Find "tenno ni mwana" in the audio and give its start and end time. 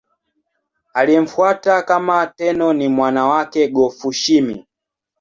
2.27-3.25